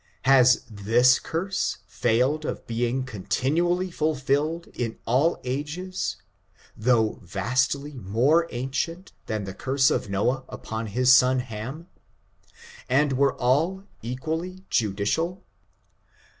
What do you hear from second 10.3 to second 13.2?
upon his son Ham— and